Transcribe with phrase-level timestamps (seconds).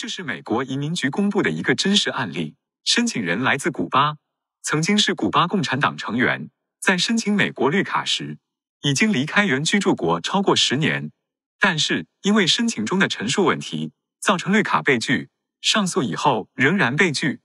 [0.00, 2.54] 这是美国移民局公布的一个真实案例。
[2.84, 4.14] 申请人来自古巴，
[4.62, 8.38] 曾经是古巴共产党成员，在申请美国绿卡时，
[8.82, 11.10] 已经离开原居住国超过十年，
[11.58, 13.90] 但是因为申请中的陈述问题，
[14.20, 15.30] 造成绿卡被拒。
[15.60, 17.40] 上诉以后仍然被拒。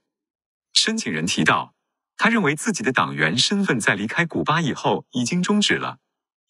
[0.73, 1.73] 申请人提到，
[2.17, 5.97] 他认为自己的党员身份在离开古巴以后已经终止了，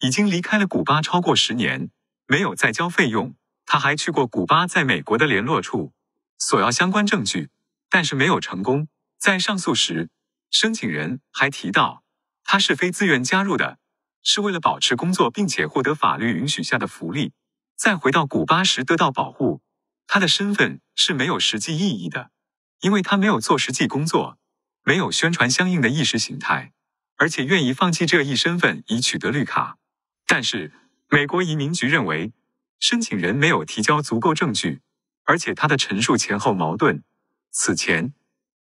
[0.00, 1.88] 已经离开了古巴超过十年，
[2.26, 3.34] 没有再交费用。
[3.66, 5.92] 他还去过古巴在美国的联络处
[6.38, 7.50] 索要相关证据，
[7.88, 8.88] 但是没有成功。
[9.18, 10.10] 在上诉时，
[10.50, 12.02] 申请人还提到，
[12.42, 13.78] 他是非自愿加入的，
[14.22, 17.32] 是为了保持工作并且获得法律允许下的福利，
[17.76, 19.62] 在回到古巴时得到保护。
[20.06, 22.30] 他的身份是没有实际意义的，
[22.80, 24.38] 因为他没有做实际工作，
[24.82, 26.72] 没有宣传相应的意识形态，
[27.16, 29.78] 而且愿意放弃这一身份以取得绿卡。
[30.26, 30.72] 但是，
[31.08, 32.32] 美国移民局认为，
[32.86, 34.82] 申请人没有提交足够证据，
[35.24, 37.02] 而且他的陈述前后矛盾。
[37.50, 38.12] 此前，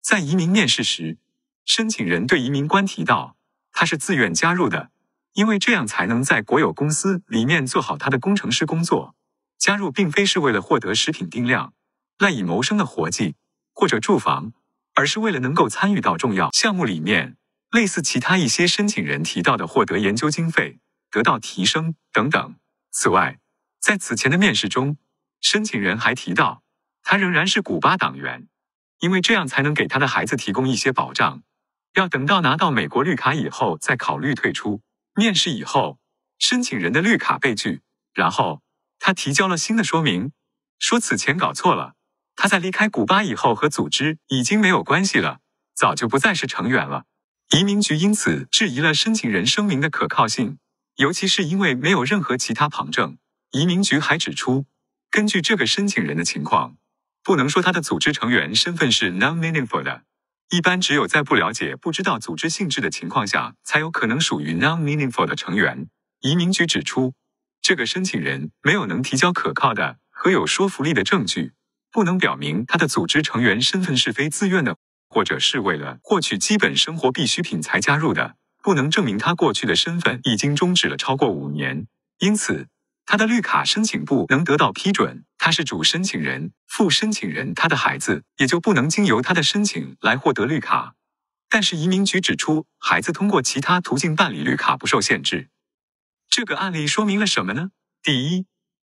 [0.01, 1.17] 在移民面试时，
[1.65, 3.35] 申请人对移民官提到
[3.73, 4.91] 他是自愿加入的，
[5.33, 9.13] 因为这样才能在国有公司里面做好他的工程师工作。
[9.57, 11.73] 加入并非是为了获得食品定量、
[12.17, 13.35] 赖以谋生的活计
[13.73, 14.53] 或者住房，
[14.93, 17.35] 而是为了能够参与到重要项目里面，
[17.71, 20.79] 类似其他一些申请人提到的获得研究经费、
[21.11, 22.55] 得到提升等等。
[22.89, 23.39] 此外，
[23.83, 24.95] 在此前的面试中，
[25.41, 26.63] 申请人还提到
[27.01, 28.47] 他仍然是古巴党员，
[28.99, 31.43] 因为这样才能给他的孩子提供一些保障。
[31.95, 34.81] 要等到拿到美国绿卡以后再考虑退出。
[35.15, 35.99] 面试以后，
[36.39, 37.81] 申请人的绿卡被拒，
[38.13, 38.61] 然后。
[38.99, 40.31] 他提交了新的说明，
[40.79, 41.95] 说此前搞错了。
[42.37, 45.41] 他在离开古巴以后和组织已经没有关系了，
[45.75, 47.03] 早就不再是成员了。
[47.49, 50.57] 移民局因此质疑了申请人声明的可靠性，
[50.95, 53.17] 尤其是因为没有任何其他旁证。
[53.53, 54.65] 移民局还指出，
[55.09, 56.75] 根据这个申请人的情况，
[57.23, 60.03] 不能说他的组织成员身份是 non-meaningful 的。
[60.49, 65.87] 一般只有在不了解、不知道组织性质的情况下，才有可能属于 non-meaningful 的成员。
[66.19, 67.13] 移民局指出。
[67.65, 71.53] 这个申请人没有能提交可靠的和有说服力的证据，
[71.89, 74.75] 不能表明他的组织成员身份是非自愿的，
[75.07, 81.87] 或者是为了获取基本生活必需品才加入的，不能证明他过去的身份已经终止了超过五年，
[82.19, 82.67] 因此
[83.05, 85.25] 他的绿卡申请不能得到批准。
[85.37, 90.95] 他是主申请人，副申请人他的孩子也就不能经由他的申请来获得绿卡。
[91.49, 95.49] 但是移民局指出，孩子通过其他途径办理绿卡不受限制。
[96.29, 97.71] 这个案例说明了什么呢？
[98.01, 98.45] 第一，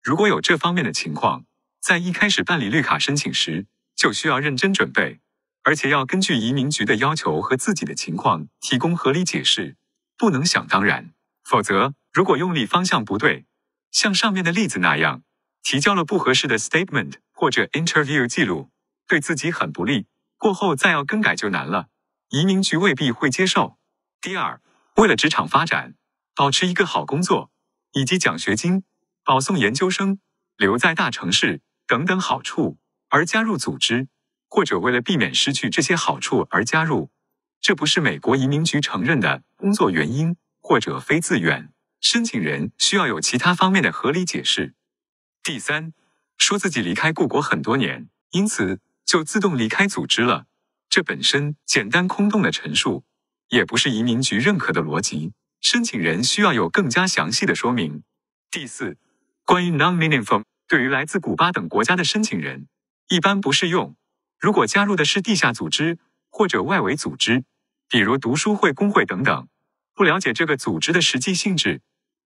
[0.03, 1.45] 如果有这方面的情况，
[1.81, 5.21] 在一开始办理绿卡申请时，就需要认真准备，
[5.63, 9.77] 而且要根据移民局的要求和自己的情况提供合理解释，
[10.17, 11.13] 不能想当然。
[11.43, 13.45] 否则，如果用力方向不对，
[13.91, 15.23] 像上面的例子那样，
[15.61, 18.71] 提交了不合适的 statement 或者 interview 记录，
[19.07, 20.07] 对自己很不利，
[20.37, 21.87] 过后再要更改就难了，
[22.29, 23.77] 移民局未必会接受。
[24.19, 24.61] 第二，
[24.95, 25.95] 为了职场发展。
[26.33, 27.51] 保持一个好工作，
[27.91, 28.83] 以及奖学金、
[29.25, 30.21] 保送研究生、
[30.55, 32.77] 留在大城市等等好处
[33.09, 34.07] 而加入组织，
[34.47, 37.11] 或者为了避免失去这些好处而加入，
[37.59, 41.73] 这不是美国移民局承认的工作原因或者非自愿。
[42.01, 44.73] 申请人需要有其他方面的合理解释。
[45.43, 45.93] 第三，
[46.37, 50.47] 说自己离开故国很多年，因此就自动离开组织了，
[50.89, 53.03] 这本身简单空洞的陈述，
[53.49, 55.33] 也不是移民局认可的逻辑。
[55.61, 58.03] 申请人需要有更加详细的说明。
[58.49, 58.97] 第四，
[59.45, 62.67] 关于 non-meaningful，对于来自古巴等国家的申请人，
[63.09, 63.95] 一般不适用。
[64.39, 65.99] 如果加入的是地下组织
[66.31, 67.43] 或者外围组织，
[67.87, 69.47] 比如读书会、工会等等，
[69.93, 71.81] 不了解这个组织的实际性质，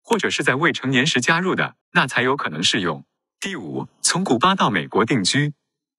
[0.05, 3.03] 或者是在未成年时加入的，那才有可能适用。
[3.41, 5.51] 第五，从古巴到美国定居，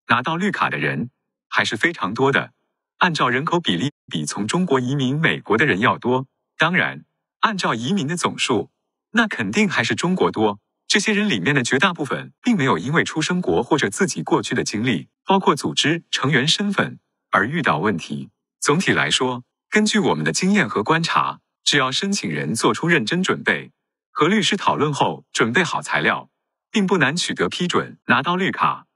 [0.06, 1.10] 拿到绿卡的人
[1.50, 2.52] 还是非常多的，
[2.96, 6.26] 按照人口比例，比从中国移民美国的人要多。
[6.56, 7.04] 当然。
[7.40, 8.70] 按照移民的总数，
[9.12, 10.58] 那肯定还是中国多。
[10.88, 16.98] 这些人里面的绝大部分，并没有因为出生国或者自己过去的经历，包括组织成员身份
[17.30, 18.30] 而遇到问题。
[18.58, 23.70] 总体来说，根据我们的经验和观察，只要申请人做出认真准备，
[24.18, 26.30] 和律师讨论后准备好材料，
[26.70, 28.86] 并不难取得批准，拿到绿卡。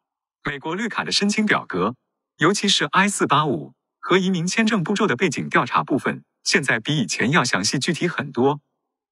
[0.43, 1.95] 美国绿卡的申请表格，
[2.39, 6.25] 尤其是 I 四八五和移民签证步骤的背景调查部分。
[6.43, 8.63] 现在比以前要详细具体很多，